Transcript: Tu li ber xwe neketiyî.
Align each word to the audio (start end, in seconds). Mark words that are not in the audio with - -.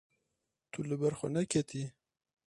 Tu 0.71 0.79
li 0.87 0.95
ber 1.01 1.13
xwe 1.19 1.27
neketiyî. 1.33 1.87